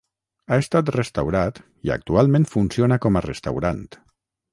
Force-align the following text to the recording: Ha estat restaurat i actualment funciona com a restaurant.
Ha 0.51 0.57
estat 0.61 0.87
restaurat 0.95 1.59
i 1.87 1.91
actualment 1.97 2.47
funciona 2.55 2.99
com 3.05 3.21
a 3.21 3.23
restaurant. 3.27 3.85